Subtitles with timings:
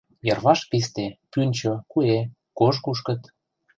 [0.27, 2.19] Йырваш писте, пӱнчӧ, куэ,
[2.57, 3.21] кож кушкыт.